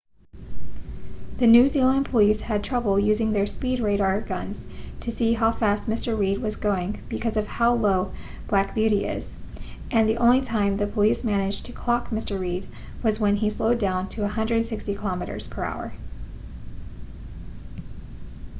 [1.37, 4.65] the new zealand police had trouble using their speed radar guns
[4.99, 8.11] to see how fast mr reid was going because of how low
[8.47, 9.37] black beauty is
[9.91, 12.67] and the only time the police managed to clock mr reid
[13.03, 15.93] was when he slowed down to 160km/h